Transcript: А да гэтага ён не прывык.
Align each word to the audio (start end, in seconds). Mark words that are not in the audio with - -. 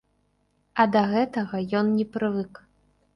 А 0.83 0.85
да 0.95 1.03
гэтага 1.11 1.59
ён 1.81 1.91
не 1.99 2.05
прывык. 2.17 2.53